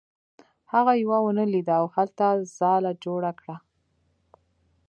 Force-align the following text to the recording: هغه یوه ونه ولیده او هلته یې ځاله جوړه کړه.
هغه 0.73 0.93
یوه 1.03 1.17
ونه 1.23 1.43
ولیده 1.47 1.73
او 1.81 1.85
هلته 1.95 2.23
یې 2.35 2.47
ځاله 2.57 2.91
جوړه 3.03 3.31
کړه. 3.39 3.55